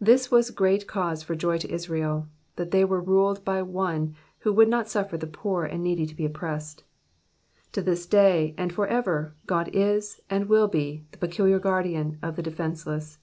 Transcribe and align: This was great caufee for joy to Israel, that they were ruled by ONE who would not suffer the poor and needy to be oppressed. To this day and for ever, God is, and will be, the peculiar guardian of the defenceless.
This 0.00 0.30
was 0.30 0.48
great 0.50 0.86
caufee 0.86 1.22
for 1.22 1.34
joy 1.36 1.58
to 1.58 1.70
Israel, 1.70 2.26
that 2.56 2.70
they 2.70 2.86
were 2.86 3.02
ruled 3.02 3.44
by 3.44 3.60
ONE 3.60 4.14
who 4.38 4.50
would 4.54 4.66
not 4.70 4.88
suffer 4.88 5.18
the 5.18 5.26
poor 5.26 5.66
and 5.66 5.82
needy 5.84 6.06
to 6.06 6.14
be 6.14 6.24
oppressed. 6.24 6.84
To 7.72 7.82
this 7.82 8.06
day 8.06 8.54
and 8.56 8.72
for 8.72 8.86
ever, 8.86 9.34
God 9.44 9.68
is, 9.74 10.22
and 10.30 10.48
will 10.48 10.68
be, 10.68 11.04
the 11.12 11.18
peculiar 11.18 11.58
guardian 11.58 12.18
of 12.22 12.36
the 12.36 12.42
defenceless. 12.42 13.18